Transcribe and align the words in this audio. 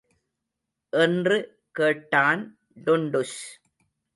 என்று 0.93 1.37
கேட்டான் 1.71 2.41
டுன்டுஷ். 2.85 3.39